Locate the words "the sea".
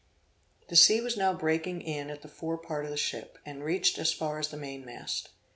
0.69-0.99